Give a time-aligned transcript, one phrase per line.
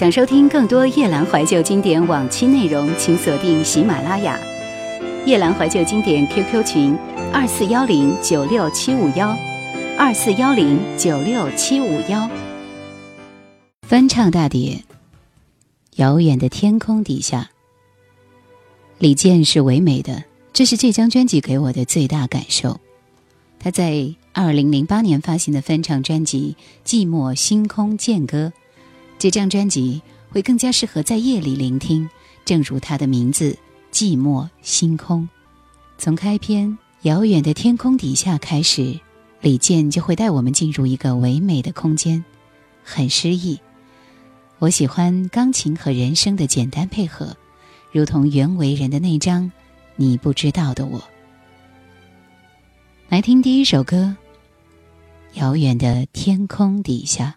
[0.00, 4.40] 想收听更多夜兰怀旧经典往期内容，请锁定喜马拉雅。
[5.26, 6.96] 夜兰怀旧经典 QQ 群：
[7.34, 9.36] 二四幺零九六七五幺，
[9.98, 12.30] 二四幺零九六七五幺。
[13.82, 14.72] 翻唱大碟，
[15.96, 17.50] 《遥远的天空底下》。
[18.96, 22.80] 李健是唯美的，这是这张专辑给我的最大感受。
[23.58, 26.56] 他在二零零八年发行的翻唱专辑
[26.90, 28.50] 《寂寞星空剑歌》。
[29.20, 32.08] 这张专辑会更加适合在夜里聆听，
[32.42, 33.54] 正如它的名字
[33.94, 35.24] 《寂寞星空》。
[35.98, 36.70] 从开篇
[37.02, 38.98] 《遥远的天空底下》开始，
[39.42, 42.24] 李健就会带我们进入一个唯美的空间，
[42.82, 43.60] 很诗意。
[44.58, 47.36] 我喜欢钢琴和人声的简单配合，
[47.92, 49.52] 如同袁惟仁的那张
[49.96, 50.98] 你不知道的我。
[53.10, 54.16] 来听第一首歌，
[55.38, 57.36] 《遥远的天空底下》。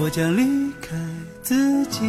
[0.00, 0.96] 我将离开
[1.42, 2.08] 自己，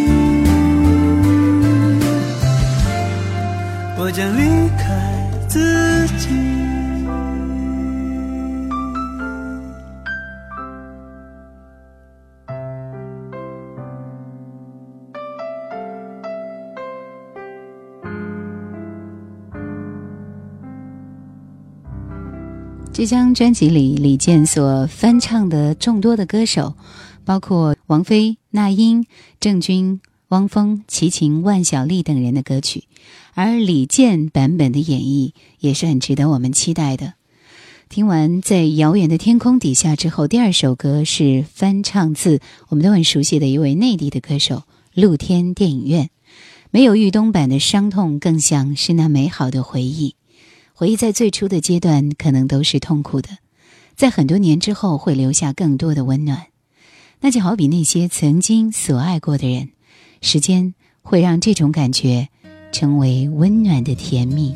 [4.11, 6.27] 将离开自己。
[22.93, 26.75] 这张专辑里，李健所翻唱的众多的歌手，
[27.23, 29.05] 包括王菲、那英、
[29.39, 32.83] 郑钧、汪峰、齐秦、万晓利等人的歌曲。
[33.33, 37.13] 而李健版本的演绎也是很值得我们期待的。
[37.89, 42.39] 听完在遥远的天空底下之后，第二首歌是翻唱自
[42.69, 44.63] 我们都很熟悉的一位内地的歌手
[44.93, 46.09] 露天电影院。
[46.69, 50.15] 没有豫东版的伤痛，更像是那美好的回忆。
[50.73, 53.29] 回忆在最初的阶段可能都是痛苦的，
[53.95, 56.47] 在很多年之后会留下更多的温暖。
[57.19, 59.69] 那就好比那些曾经所爱过的人，
[60.21, 62.29] 时间会让这种感觉。
[62.71, 64.53] 成为温暖的甜蜜。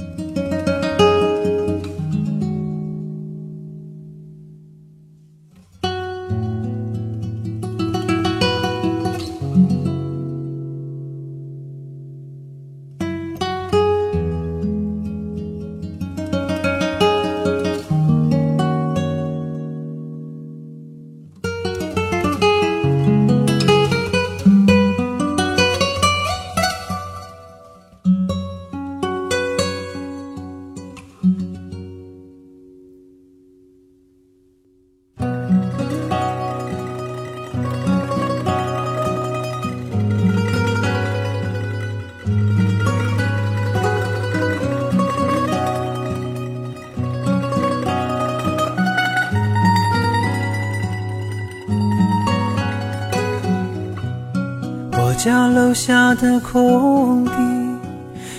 [55.25, 57.31] 家楼下的空地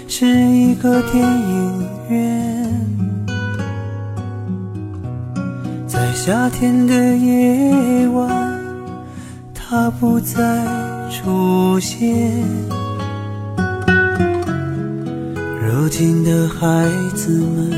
[0.06, 2.72] 是一个电影院，
[5.88, 8.64] 在夏天的夜晚，
[9.52, 10.64] 它不再
[11.10, 12.40] 出现。
[15.60, 17.72] 如今的孩子们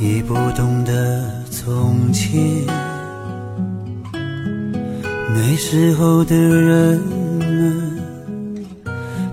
[0.00, 2.83] 已不懂得从前。
[5.36, 8.00] 那时候的人们，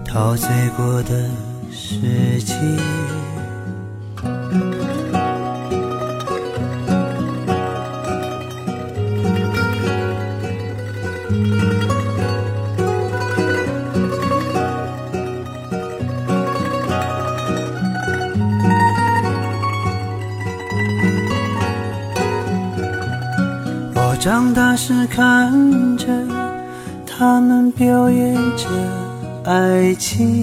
[0.04, 1.30] 陶醉过的
[1.72, 2.56] 世界。
[30.02, 30.41] 情，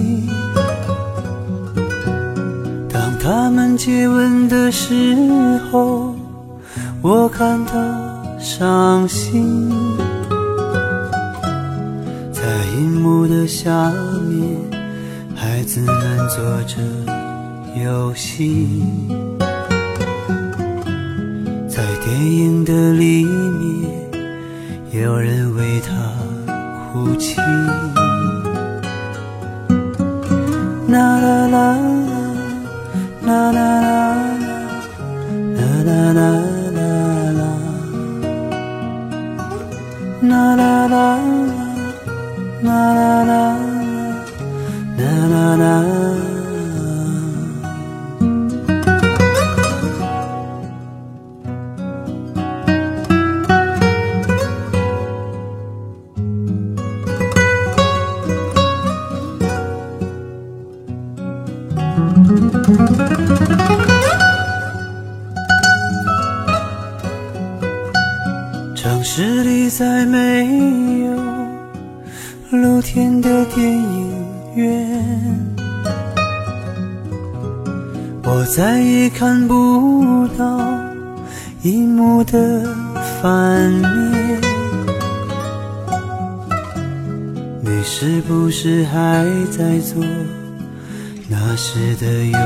[91.71, 92.39] 时的游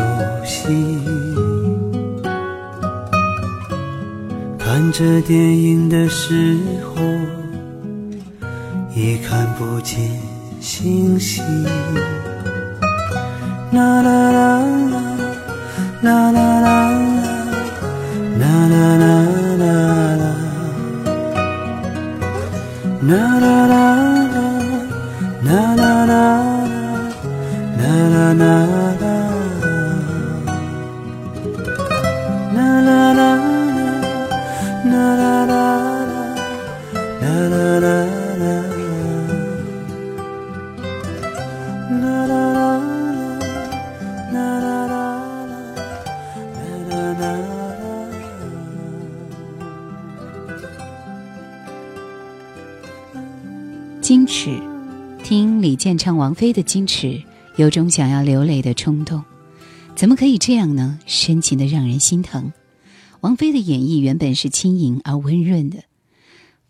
[0.43, 0.67] 戏，
[4.59, 6.57] 看着电影的时
[6.93, 7.01] 候，
[8.93, 9.97] 已看不见
[10.59, 11.41] 星星。
[13.71, 14.42] 啦啦啦，
[55.23, 57.07] 听李健唱王菲的《矜持》。
[57.55, 59.23] 有种想要流泪的冲动，
[59.95, 60.99] 怎么可以这样呢？
[61.05, 62.51] 深情的让人心疼。
[63.21, 65.83] 王菲的演绎原本是轻盈而温润的，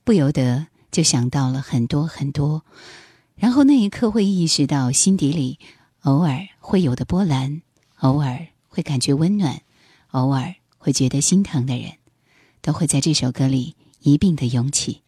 [0.04, 2.64] 不由得就想到了很多很多，
[3.36, 5.58] 然后那一刻会意识到心底里
[6.02, 7.64] 偶尔会有的波澜，
[8.02, 9.62] 偶尔会感觉温暖，
[10.12, 11.94] 偶尔会觉得心疼的人，
[12.62, 15.02] 都会在这首歌里一并的涌起。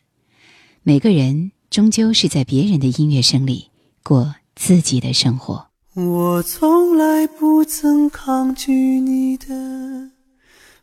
[0.82, 3.70] 每个人终究是在别人的音乐声里
[4.02, 4.34] 过。
[4.56, 5.68] 自己的生活。
[5.94, 10.12] 我从来不曾抗拒你的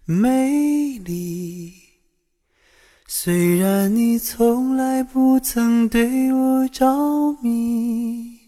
[0.04, 1.72] 美丽，
[3.08, 8.38] 虽然你从来不曾对我着迷，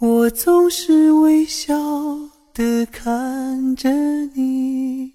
[0.00, 1.74] 我总是微笑
[2.52, 3.90] 的看着
[4.34, 5.14] 你，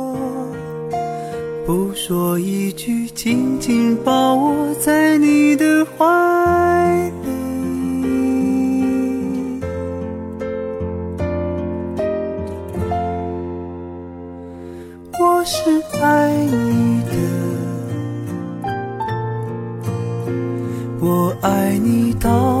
[1.71, 6.03] 不说一句，紧紧抱我在你的怀
[7.23, 7.31] 里。
[15.17, 17.13] 我是爱你的，
[20.99, 22.60] 我爱你到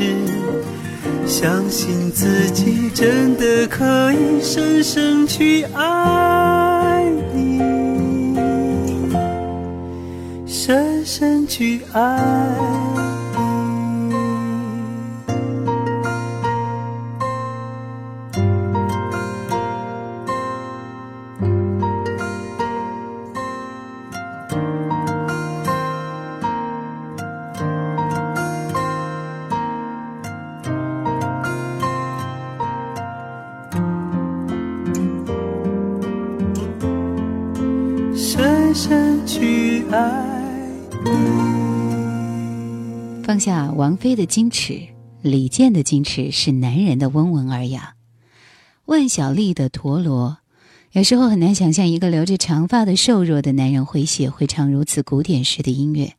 [0.00, 0.06] 是，
[1.26, 7.04] 相信自己真的可以深深去爱
[7.34, 8.34] 你，
[10.46, 12.79] 深深去爱。
[43.90, 44.86] 王菲的矜持，
[45.20, 47.96] 李健的矜持是男人的温文尔雅。
[48.84, 50.38] 万晓利的陀螺，
[50.92, 56.14] 有时候很难想象一个留着长发的瘦弱的男人会写会唱如此古典式的音乐，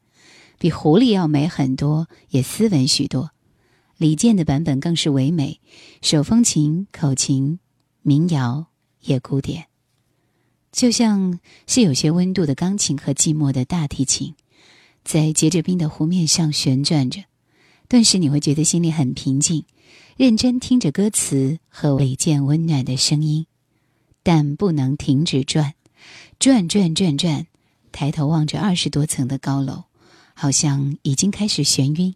[0.59, 3.31] 比狐狸要美很多，也斯文许多。
[3.95, 5.61] 李健的版本更是唯美，
[6.01, 7.57] 手风琴、口琴、
[8.01, 8.65] 民谣
[8.99, 9.67] 也古典，
[10.73, 14.35] 就像是有些温度的钢琴和寂寞的大提琴。
[15.05, 17.21] 在结着冰的湖面上旋转着，
[17.91, 19.65] 顿时你会觉得心里很平静，
[20.15, 23.48] 认真听着歌词和李健温暖的声音，
[24.24, 25.74] 但不能停止转，
[26.39, 27.48] 转转转转，
[27.91, 29.83] 抬头望着二十多层的高楼，
[30.33, 32.15] 好像已经开始眩晕，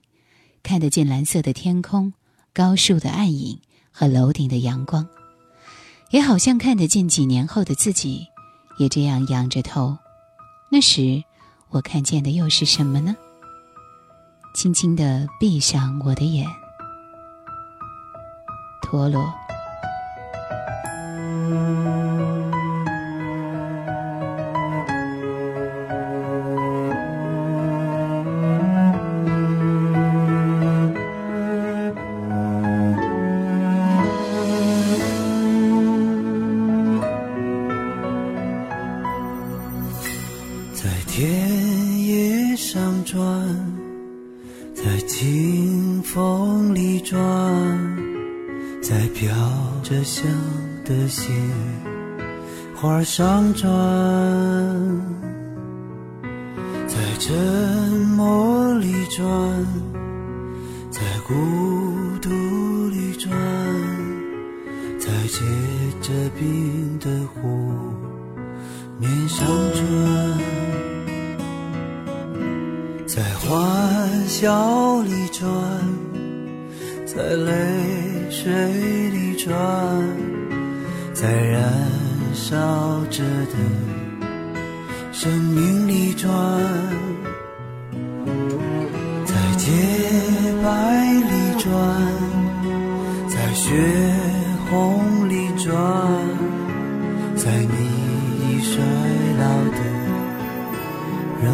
[0.64, 2.14] 看得见蓝色的天空、
[2.54, 3.60] 高树的暗影
[3.92, 5.06] 和楼顶的阳光，
[6.10, 8.26] 也好像看得见几年后的自己，
[8.80, 9.98] 也这样仰着头，
[10.72, 11.22] 那时。
[11.70, 13.18] 我看见的又是什么呢？
[14.56, 16.48] 轻轻地闭上我的眼，
[18.82, 19.45] 陀螺。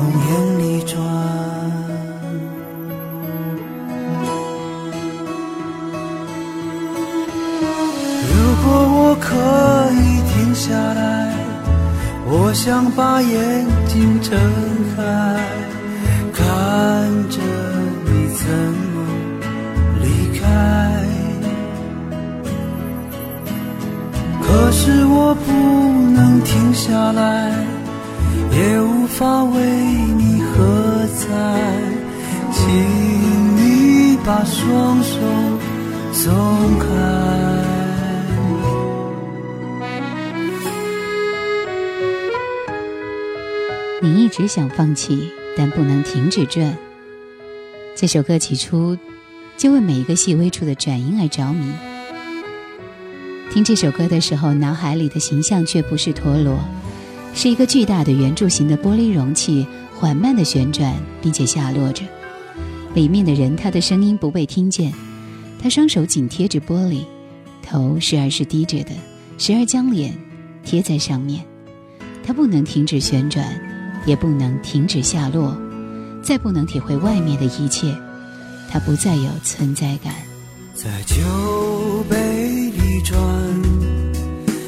[0.01, 0.99] 容颜里转。
[8.27, 8.33] 如
[8.63, 8.65] 果
[8.97, 9.29] 我可
[9.93, 11.35] 以停下来，
[12.25, 14.39] 我想把眼睛睁
[14.95, 15.03] 开，
[16.33, 16.43] 看
[17.29, 17.39] 着
[18.05, 18.49] 你怎
[18.93, 19.05] 么
[20.01, 20.05] 离
[20.39, 20.43] 开。
[24.41, 25.51] 可是我不
[26.15, 27.51] 能停下来，
[28.51, 29.61] 也无法为
[30.17, 31.27] 你喝彩，
[32.51, 32.67] 请
[33.55, 35.17] 你把双手
[36.11, 36.85] 松开。
[44.01, 46.77] 你一直想放弃，但不能停止转。
[47.95, 48.97] 这首歌起初
[49.55, 51.71] 就为每一个细微处的转音而着迷。
[53.51, 56.59] 听这首歌的时候，脑海里的形象却不是陀螺，
[57.33, 59.65] 是一个巨大的圆柱形的玻璃容器，
[59.97, 62.03] 缓慢的旋转，并且下落着。
[62.93, 64.93] 里面的人，他的声音不被听见。
[65.61, 67.03] 他双手紧贴着玻璃，
[67.61, 68.91] 头时而是低着的，
[69.37, 70.13] 时而将脸
[70.63, 71.43] 贴在上面。
[72.23, 73.45] 他不能停止旋转。
[74.03, 75.55] 也不能停止下落，
[76.23, 77.95] 再不能体会外面的一切，
[78.67, 80.11] 他不再有存在感。
[80.73, 83.15] 在酒杯里转，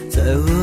[0.08, 0.63] 在额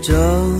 [0.00, 0.57] 着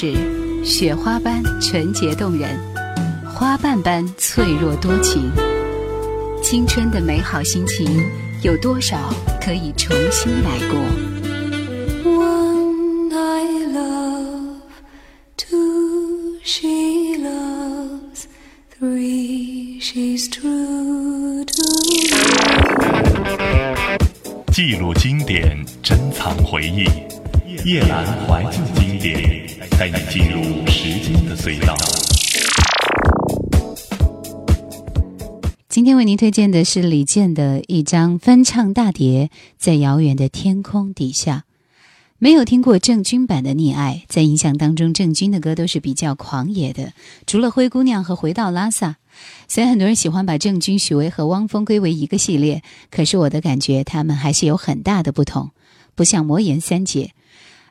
[0.00, 2.56] 里的故事，雪花般纯洁动人，
[3.34, 5.30] 花瓣般脆弱多情。
[6.42, 8.04] 青春的美好心情，
[8.42, 10.78] 有多少可以重新来过？
[24.52, 26.84] 记录经典，珍藏回忆。
[27.64, 29.46] 夜阑怀旧经典，
[29.78, 31.76] 带你进入时间的隧道。
[35.68, 41.44] 今天为您推荐的是李健的一张翻唱大碟《在遥远的天空底下》。
[42.18, 46.92] 没有听过郑钧版的《溺爱》，在印象当中，郑钧的歌都是比较狂野的，
[47.26, 48.90] 除了《灰姑娘》和《回到拉萨》。
[49.48, 55.50] 虽然很多人喜欢把郑钧、许巍和汪峰归为一个系列，可是我的感觉他们还是有很大的不同，
[55.96, 57.10] 不像魔岩三杰。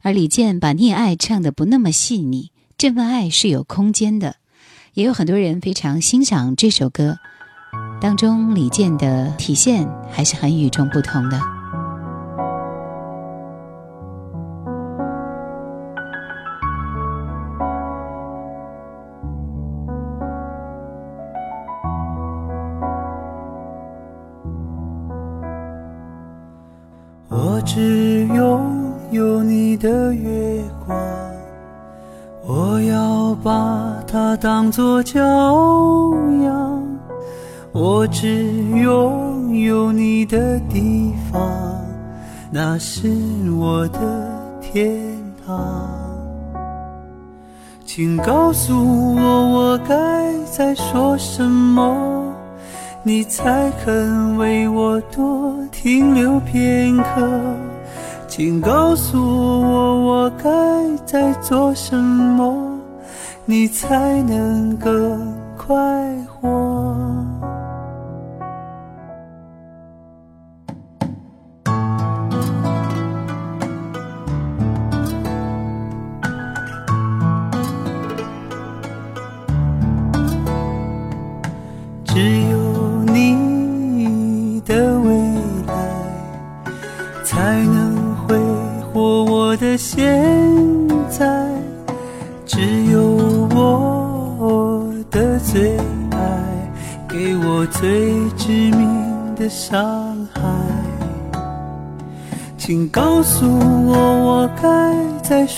[0.02, 4.36] 而李健把《溺爱》唱得不那么细腻，这份爱是有空间的，
[4.94, 7.18] 也有很多人非常欣赏这首歌。
[8.00, 11.57] 当中李健的体现还是很与众不同的。
[29.18, 30.96] 有你的月光，
[32.46, 35.20] 我要把它当作骄
[36.44, 36.84] 阳。
[37.72, 38.46] 我只
[38.80, 41.42] 拥有你的地方，
[42.52, 43.10] 那是
[43.58, 44.00] 我的
[44.62, 45.02] 天
[45.44, 45.90] 堂。
[47.86, 52.32] 请告诉我，我该再说什么，
[53.02, 57.28] 你才肯为我多停留片刻？
[58.38, 60.48] 请告诉我，我该
[61.08, 62.78] 在做什么，
[63.46, 65.76] 你才能更快
[66.40, 66.96] 活？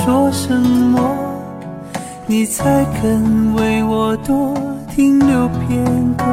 [0.03, 0.99] 说什么，
[2.25, 4.53] 你才肯为我多
[4.95, 5.83] 停留片
[6.17, 6.23] 刻？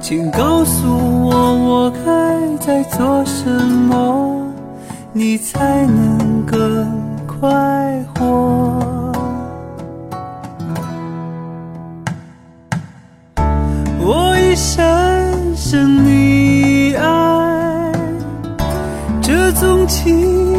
[0.00, 0.88] 请告诉
[1.28, 4.52] 我，我该在做什么，
[5.12, 6.88] 你才能更
[7.26, 7.48] 快
[8.14, 8.26] 活？
[14.02, 17.92] 我已深深溺爱
[19.22, 20.49] 这种情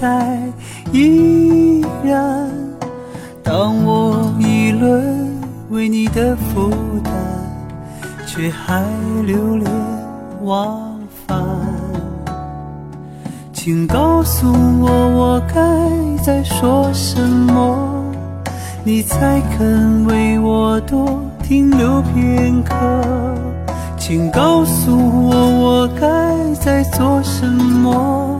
[0.00, 0.38] 在
[0.92, 2.50] 依然。
[3.42, 5.30] 当我议论
[5.70, 6.70] 为你的负
[7.02, 7.12] 担，
[8.26, 8.82] 却还
[9.26, 9.70] 流连
[10.42, 11.38] 忘返。
[13.52, 14.46] 请告诉
[14.80, 15.54] 我，我该
[16.22, 18.04] 再说什么，
[18.82, 22.74] 你才肯为我多停留片刻？
[23.96, 24.94] 请告诉
[25.28, 28.33] 我，我该再做什么，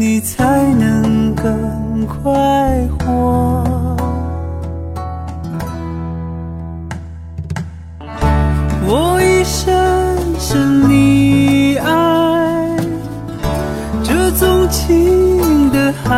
[0.00, 2.30] 你才能更快
[3.00, 3.64] 活？
[8.86, 9.66] 我一生
[10.38, 12.76] 深你爱，
[14.04, 16.14] 这纵情的海，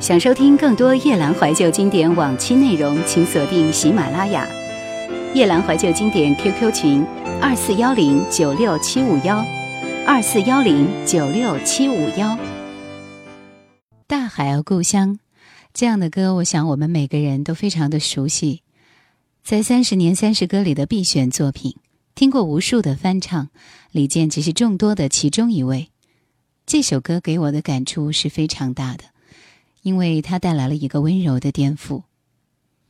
[0.00, 4.48] 想收听更多夜兰怀旧经典往期内容，请锁定喜马拉雅。
[5.34, 7.04] 夜兰怀旧经典 QQ 群：
[7.42, 9.44] 二四幺零九六七五幺，
[10.06, 12.38] 二四幺零九六七五幺。
[14.06, 15.18] 大海啊，故乡，
[15.74, 18.62] 这样的歌，我想我们每个人都非常的熟悉，
[19.44, 21.76] 在三十年三十歌里的必选作品，
[22.18, 23.48] 听过无数的翻唱，
[23.92, 25.88] 李健只是众多的其中一位。
[26.66, 29.04] 这首歌给我的感触是非常大的。
[29.82, 32.02] 因为它带来了一个温柔的颠覆。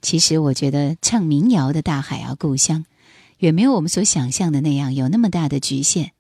[0.00, 2.86] 其实我觉得唱民谣的大海啊，故乡，
[3.36, 6.12] 远没有我们所想象的那样有那么大的局限。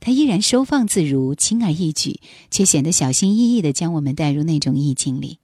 [0.00, 2.18] 它依然收放自如，轻而易举，
[2.50, 5.38] 却显得小心翼翼地将我们带入那种意境里。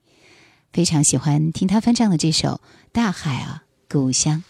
[0.73, 2.49] 非常喜欢听他翻唱的这首
[2.90, 4.42] 《大海啊，故乡》。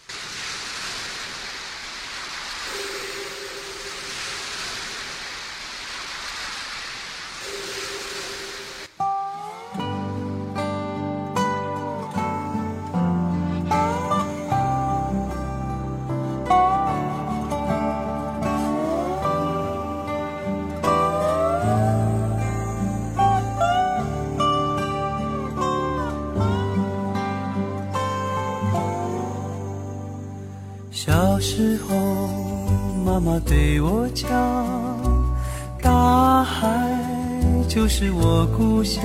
[37.99, 39.01] 是我故乡，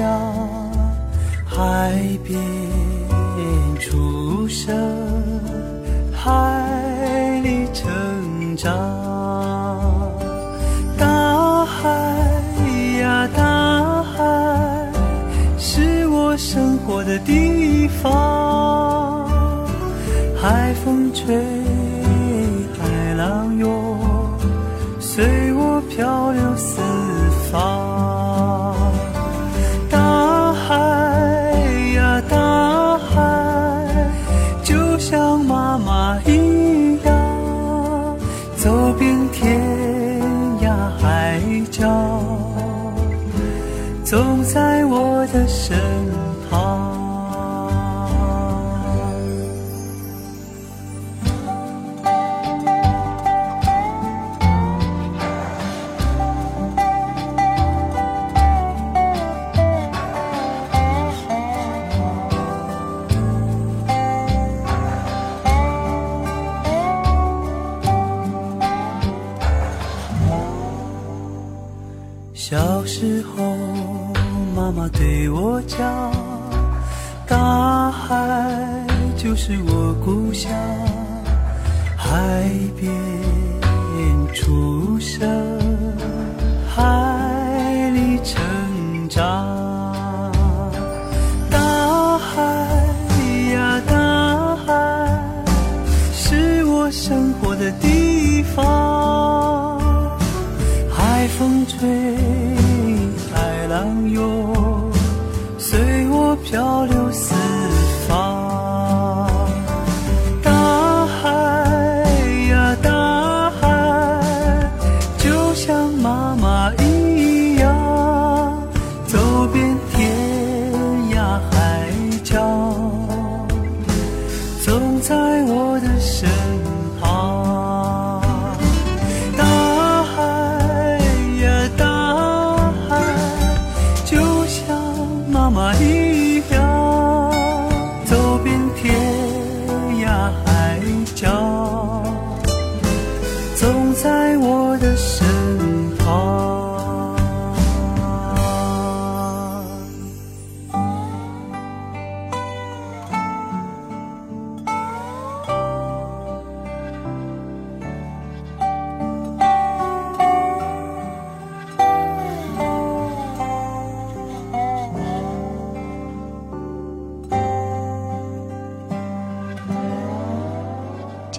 [1.47, 2.39] 海边
[3.81, 4.71] 出生，
[6.13, 8.71] 海里成长。
[10.99, 11.89] 大海
[13.01, 14.93] 呀，大海，
[15.57, 19.27] 是我生活的地方。
[20.39, 21.35] 海风吹，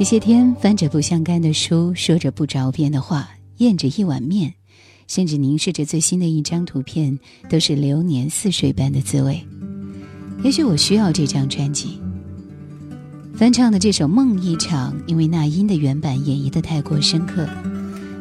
[0.04, 4.54] 这些天翻着不相干的书，说着不着边的话，咽着一碗面，
[5.08, 7.18] 甚至凝视着最新的一张图片，
[7.50, 9.42] 都是流年似水般的滋味。
[10.44, 12.02] 也许我需要这张专辑。
[13.34, 17.48] 翻唱的这首《梦一场》，因为那英的原版演绎的太过深刻，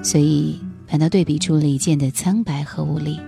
[0.05, 3.19] 所以反倒对比出李健的苍白和无力。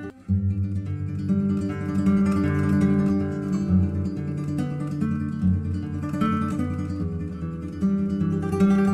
[8.66, 8.93] 我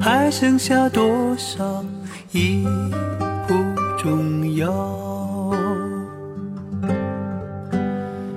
[0.00, 1.84] 还剩下多少
[2.32, 2.64] 已
[3.46, 3.54] 不
[3.98, 4.98] 重要。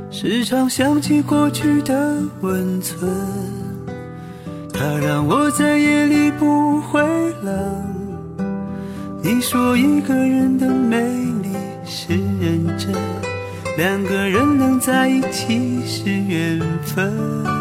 [0.09, 3.09] 时常想起过去的温存，
[4.73, 7.01] 它让我在夜里不会
[7.43, 7.55] 冷。
[9.23, 10.99] 你说一个人的美
[11.43, 12.91] 丽是认真，
[13.77, 17.60] 两个人能在一起是缘分。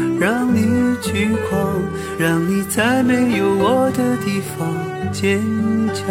[1.01, 1.81] 让你去狂，
[2.19, 5.41] 让你在没有我的地方坚
[5.93, 6.05] 强。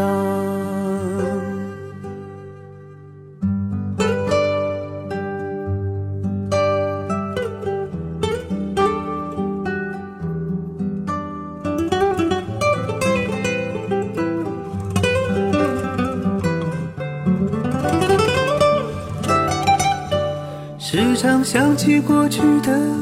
[20.78, 22.99] 时常想起过去的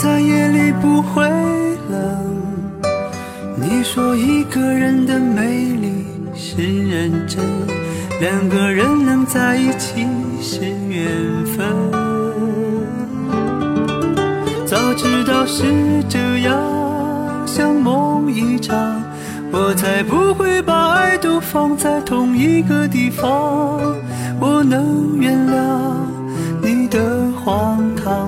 [0.00, 1.28] 在夜里不会
[1.90, 1.98] 冷。
[3.56, 7.44] 你说一个人的美丽是认真，
[8.20, 10.06] 两个人能在一起
[10.40, 11.66] 是缘分。
[14.64, 15.64] 早知道是
[16.08, 16.56] 这样，
[17.44, 19.02] 像梦一场，
[19.50, 21.76] 我才不会把爱都放。
[21.76, 23.80] 在同一个地方，
[24.38, 25.58] 我能原谅
[26.62, 28.27] 你的荒唐。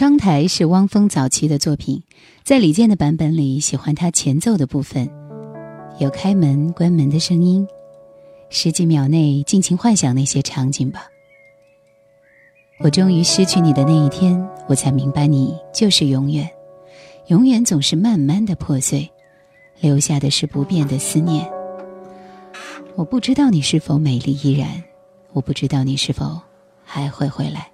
[0.00, 2.02] 窗台是汪峰早期的作品，
[2.42, 5.06] 在李健的版本里，喜欢他前奏的部分，
[5.98, 7.68] 有开门、关门的声音，
[8.48, 11.02] 十几秒内尽情幻想那些场景吧。
[12.78, 16.48] 我终于失去你的那一天，我才明白你就是永远，
[17.26, 19.06] 永远总是慢慢的破碎，
[19.80, 21.46] 留下的是不变的思念。
[22.94, 24.82] 我不知道你是否美丽依然，
[25.34, 26.40] 我不知道你是否
[26.86, 27.69] 还会回来。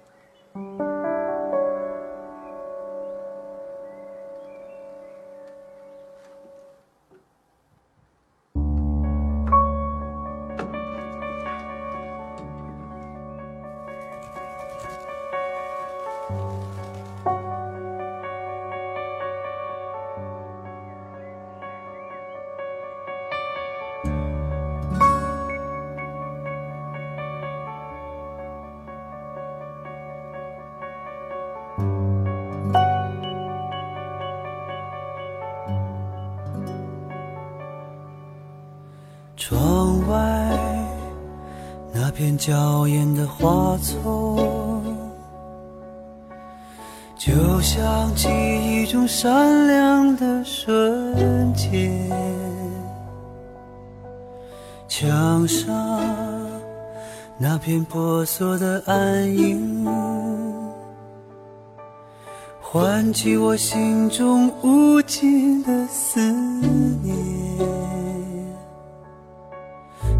[43.39, 44.83] 花丛，
[47.15, 47.31] 就
[47.61, 51.93] 像记忆中闪亮的瞬间。
[54.87, 55.69] 墙上
[57.37, 59.85] 那片婆娑的暗影，
[62.59, 66.19] 唤起我心中无尽的思
[67.03, 67.15] 念。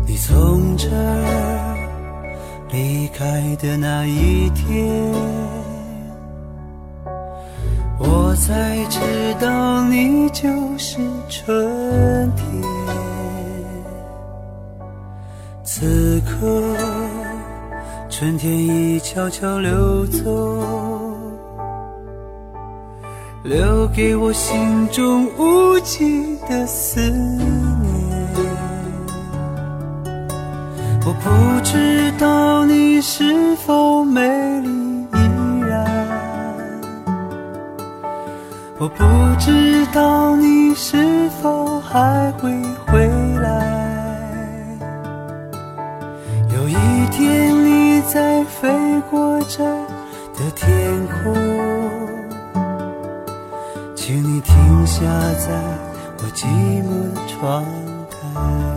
[0.05, 1.27] 你从这儿
[2.70, 5.13] 离开的那一天，
[7.97, 8.99] 我才知
[9.39, 10.97] 道你就是
[11.30, 12.45] 春天。
[15.63, 16.76] 此刻，
[18.09, 20.24] 春天已悄悄溜走，
[23.43, 27.47] 留给我心中无尽的思念。
[31.05, 31.57] 我不
[32.98, 34.28] 你是否美
[34.62, 34.70] 丽
[35.04, 35.86] 依然，
[38.80, 39.04] 我不
[39.39, 42.52] 知道你是否还会
[42.88, 43.08] 回
[43.39, 44.82] 来。
[46.56, 46.74] 有一
[47.12, 48.68] 天你在飞
[49.12, 49.64] 过这
[50.34, 50.68] 的天
[51.24, 51.36] 空，
[53.95, 55.04] 请你停下
[55.38, 55.54] 在
[56.18, 56.48] 我寂
[56.82, 57.64] 寞的窗
[58.10, 58.77] 台。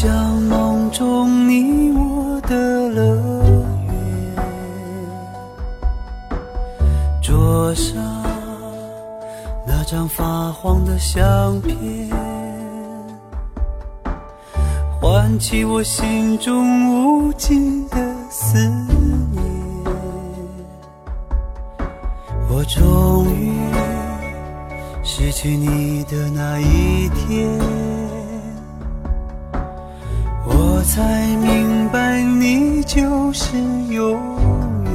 [0.00, 3.16] 像梦中你我的乐
[3.88, 3.96] 园。
[7.20, 8.00] 桌上
[9.66, 11.76] 那张发黄的相片，
[15.00, 17.96] 唤起我心中无尽的
[18.30, 18.56] 思
[19.32, 19.42] 念。
[22.48, 23.52] 我终于
[25.02, 27.48] 失去你的那一天，
[30.98, 31.04] 才
[31.36, 33.56] 明白你就是
[33.88, 34.20] 永
[34.84, 34.92] 远，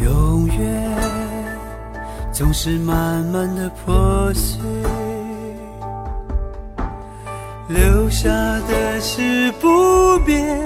[0.00, 0.92] 永远
[2.32, 4.60] 总是慢慢的破碎，
[7.68, 8.28] 留下
[8.68, 10.60] 的是不变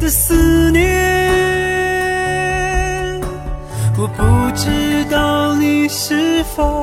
[0.00, 0.80] 的思念。
[3.98, 4.22] 我不
[4.56, 6.73] 知道你是否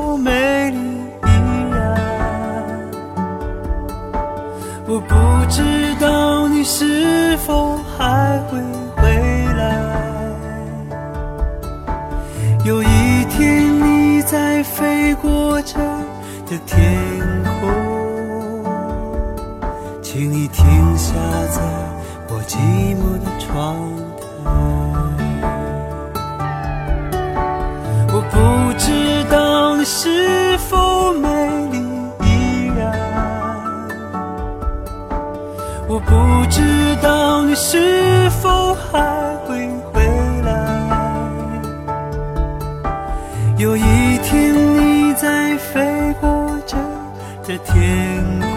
[16.52, 17.01] 的天。
[47.60, 48.50] 天空，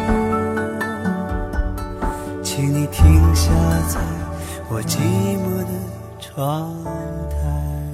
[2.42, 3.50] 请你停下
[3.88, 4.00] 在
[4.68, 4.98] 我寂
[5.38, 5.70] 寞的
[6.20, 6.72] 窗
[7.30, 7.34] 台。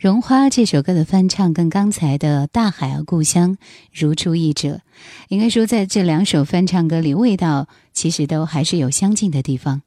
[0.00, 3.52] 绒花》这首歌的翻唱跟刚才的《大海啊故乡》
[3.92, 4.80] 如出一辙，
[5.28, 9.82] 应该说在这两首翻唱歌里，味道其实都还是有相近的地方。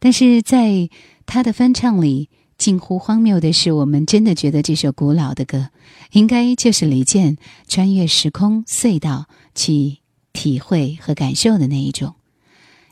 [0.00, 0.90] 但是在
[1.26, 5.68] 他的翻唱里，近乎荒谬的是，我们真的觉得这首古老的歌，
[6.10, 7.36] 应该就是李健
[7.68, 9.98] 穿越时空隧道去
[10.32, 12.16] 体会和感受的那一种。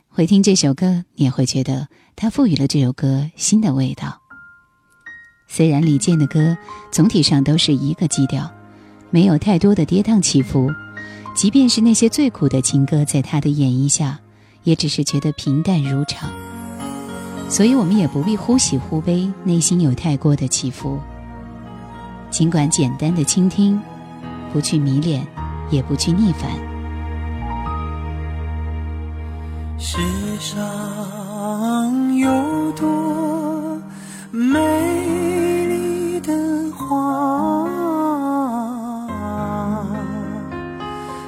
[0.09, 4.20] 回听这首歌，你也会觉得他赋予了这首歌新的味道。
[5.53, 6.57] 虽然李健的歌
[6.93, 8.49] 总体上都是一个基调，
[9.11, 10.71] 没有太多的跌宕起伏，
[11.35, 14.17] 即便是那些最苦的情歌，在他的演绎下，
[14.63, 16.31] 也只是觉得平淡如常。
[17.49, 21.01] 所以我们也不必忽喜忽悲，内心有太过的起伏。
[22.31, 23.77] 尽管简单的倾听，
[24.53, 25.27] 不去迷恋，
[25.69, 26.49] 也不去逆反。
[29.77, 29.99] 世
[30.39, 33.83] 上有多
[34.31, 35.20] 美，
[36.91, 36.97] 花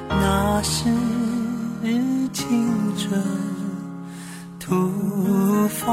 [0.09, 0.83] 那是
[2.33, 3.23] 青春
[4.59, 4.75] 吐
[5.69, 5.87] 芳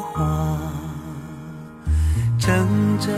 [0.00, 0.58] 华，
[2.40, 2.50] 铮
[2.98, 3.08] 铮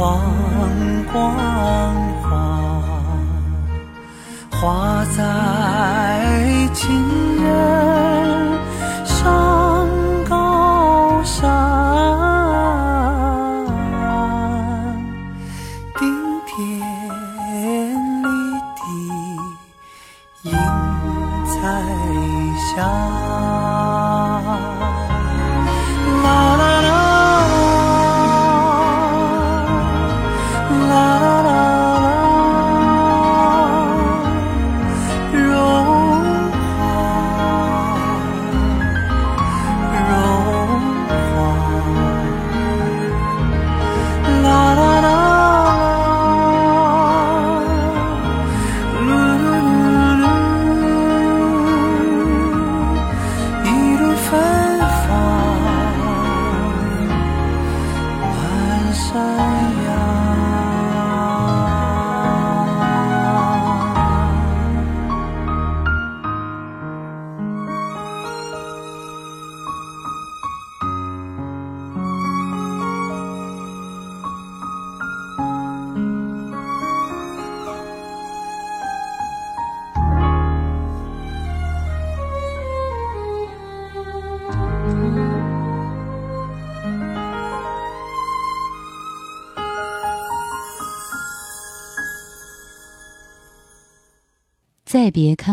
[0.00, 0.18] 黄
[1.12, 1.34] 光
[2.22, 2.82] 华
[4.50, 7.19] 花在今。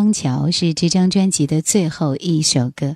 [0.08, 2.96] 康桥是这张专辑的最后一首歌，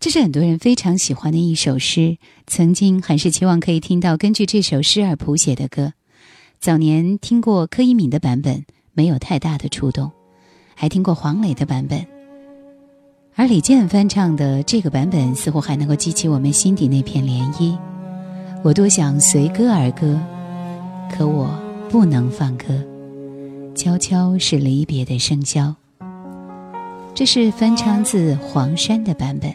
[0.00, 2.18] 这是很多人非常喜欢的一首诗。
[2.48, 5.92] 曾经很是期望可以听到根据这首诗而谱写的歌。
[6.58, 10.10] 早年听过柯以敏的版本，没有太大的触动，
[10.74, 12.04] 还听过黄磊的版本，
[13.36, 17.78] 而李健翻唱的这个版本似乎还能够激起我们心底那片涟漪。
[18.64, 20.20] 我多想随歌而歌，
[21.12, 21.48] 可我
[21.88, 22.84] 不能放歌。
[23.76, 25.76] 悄悄是离别的笙箫。
[27.14, 29.54] 这是翻唱自黄山的版本。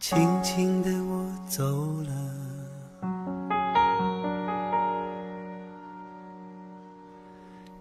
[0.00, 1.62] 轻轻的我走
[2.02, 2.10] 了，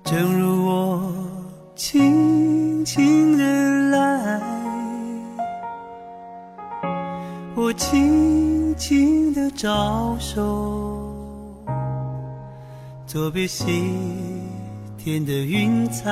[0.03, 0.46] 正如
[9.57, 11.11] 招手，
[13.07, 13.91] 作别西
[14.99, 16.11] 天的云彩。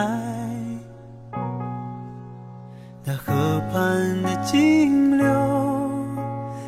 [3.03, 5.27] 那河畔的金柳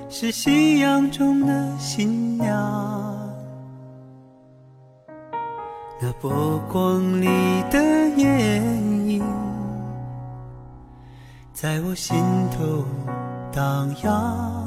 [0.08, 2.56] 是夕阳中的新娘，
[6.00, 7.26] 那波光里
[7.72, 7.80] 的
[8.18, 8.72] 艳
[9.08, 9.24] 影
[11.54, 12.16] 在我心
[12.52, 12.86] 头
[13.52, 14.67] 荡漾，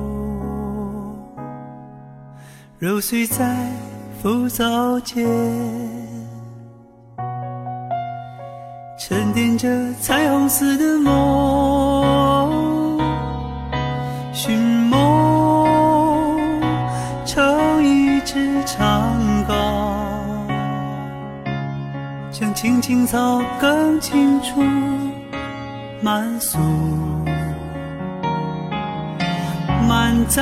[2.81, 3.45] 揉碎在
[4.23, 5.23] 浮藻间。
[8.97, 9.69] 沉淀着
[10.01, 12.99] 彩虹似的梦，
[14.33, 16.39] 寻梦
[17.23, 19.15] 成一支长
[19.47, 19.53] 篙，
[22.31, 24.59] 将青青草更清楚
[26.01, 26.57] 满诉，
[29.87, 30.41] 满载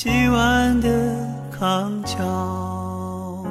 [0.00, 3.44] 今晚的康桥。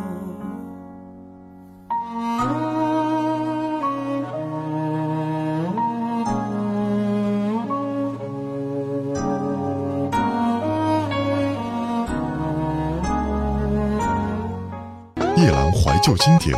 [15.35, 16.55] 夜阑怀旧经典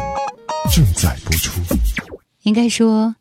[0.72, 1.60] 正在播出。
[2.44, 3.16] 应该说，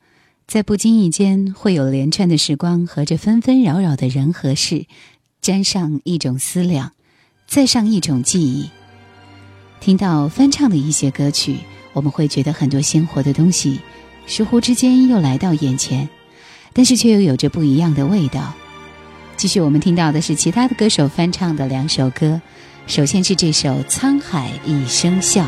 [0.47, 4.85] 在不经意间，会有连串的时光和这纷纷扰扰的人和事，
[5.41, 6.93] 沾上一种思量，
[7.47, 8.71] 再上一种记忆。
[9.81, 11.59] 听到翻唱的一些歌曲，
[11.93, 13.81] 我们会觉得很多鲜活的东西，
[14.27, 16.09] 倏忽之间又来到眼前，
[16.73, 18.55] 但是却又有着不一样的味道。
[19.37, 22.41] 继续，我们听到的是其他的歌手翻唱的两首歌，
[22.89, 25.45] 首先是这首《沧海一声笑》。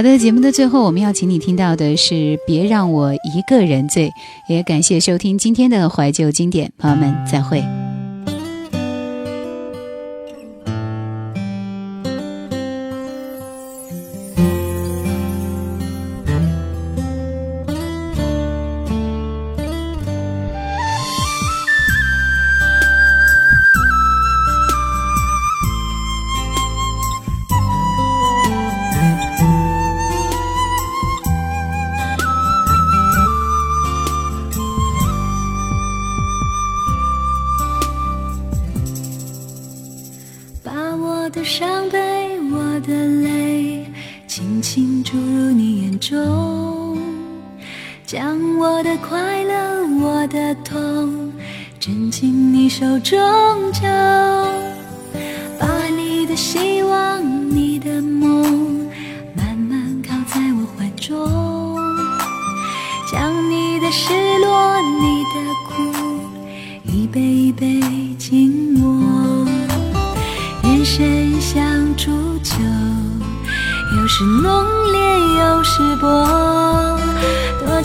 [0.00, 2.14] 好的，节目的最后，我们要请你听到的是
[2.46, 4.08] 《别让我一个人醉》，
[4.48, 7.79] 也感谢收听今天的怀旧经典，朋友们再会。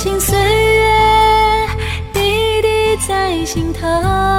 [0.05, 1.67] 听岁月
[2.13, 4.34] 滴滴在心头。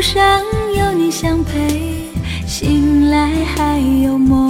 [0.00, 0.40] 路上
[0.78, 2.08] 有你相陪，
[2.46, 4.49] 醒来还有梦。